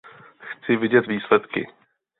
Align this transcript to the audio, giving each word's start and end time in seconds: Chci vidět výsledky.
Chci 0.61 0.75
vidět 0.75 1.07
výsledky. 1.07 1.67